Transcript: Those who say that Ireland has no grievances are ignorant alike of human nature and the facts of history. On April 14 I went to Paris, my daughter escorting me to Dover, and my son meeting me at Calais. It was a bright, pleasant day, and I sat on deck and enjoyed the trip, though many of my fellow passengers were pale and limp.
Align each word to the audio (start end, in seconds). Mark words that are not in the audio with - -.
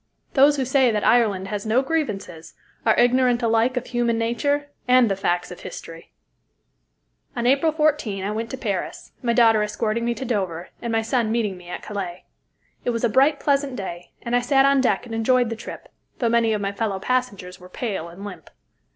Those 0.33 0.55
who 0.57 0.65
say 0.65 0.89
that 0.89 1.05
Ireland 1.05 1.49
has 1.49 1.63
no 1.63 1.83
grievances 1.83 2.55
are 2.87 2.97
ignorant 2.97 3.43
alike 3.43 3.77
of 3.77 3.85
human 3.85 4.17
nature 4.17 4.71
and 4.87 5.11
the 5.11 5.15
facts 5.15 5.51
of 5.51 5.59
history. 5.59 6.11
On 7.35 7.45
April 7.45 7.71
14 7.71 8.23
I 8.23 8.31
went 8.31 8.49
to 8.49 8.57
Paris, 8.57 9.11
my 9.21 9.33
daughter 9.33 9.61
escorting 9.61 10.03
me 10.03 10.15
to 10.15 10.25
Dover, 10.25 10.69
and 10.81 10.91
my 10.91 11.03
son 11.03 11.31
meeting 11.31 11.55
me 11.55 11.69
at 11.69 11.83
Calais. 11.83 12.25
It 12.83 12.89
was 12.89 13.03
a 13.03 13.09
bright, 13.09 13.39
pleasant 13.39 13.75
day, 13.75 14.09
and 14.23 14.35
I 14.35 14.41
sat 14.41 14.65
on 14.65 14.81
deck 14.81 15.05
and 15.05 15.13
enjoyed 15.13 15.51
the 15.51 15.55
trip, 15.55 15.87
though 16.17 16.29
many 16.29 16.51
of 16.53 16.61
my 16.61 16.71
fellow 16.71 16.99
passengers 16.99 17.59
were 17.59 17.69
pale 17.69 18.07
and 18.09 18.25
limp. 18.25 18.49